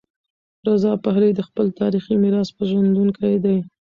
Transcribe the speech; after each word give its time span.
رضا 0.67 0.91
پهلوي 1.03 1.33
د 1.35 1.41
خپل 1.47 1.65
تاریخي 1.79 2.13
میراث 2.23 2.49
پیژندونکی 2.57 3.35
دی. 3.43 3.57